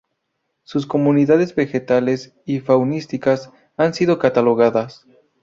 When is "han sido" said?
3.77-4.17